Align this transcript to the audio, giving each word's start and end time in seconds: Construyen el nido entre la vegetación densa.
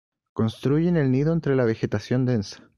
Construyen 0.33 0.97
el 0.97 1.11
nido 1.11 1.31
entre 1.31 1.55
la 1.55 1.63
vegetación 1.63 2.25
densa. 2.25 2.67